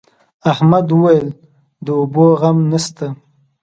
احمد 0.51 0.87
وويل: 0.91 1.27
د 1.85 1.87
اوبو 1.99 2.25
غم 2.41 2.57
نشته. 2.71 3.07